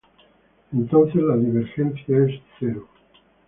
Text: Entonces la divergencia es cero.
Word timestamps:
Entonces 0.73 1.17
la 1.21 1.37
divergencia 1.37 2.25
es 2.27 2.41
cero. 2.59 2.87